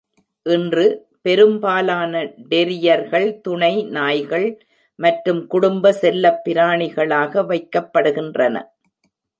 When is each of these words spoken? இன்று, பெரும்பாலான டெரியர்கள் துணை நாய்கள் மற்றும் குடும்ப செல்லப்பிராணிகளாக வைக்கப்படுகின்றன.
இன்று, 0.45 0.85
பெரும்பாலான 1.21 2.13
டெரியர்கள் 2.49 3.41
துணை 3.41 3.73
நாய்கள் 3.89 4.47
மற்றும் 4.99 5.47
குடும்ப 5.47 5.91
செல்லப்பிராணிகளாக 6.01 7.43
வைக்கப்படுகின்றன. 7.51 8.55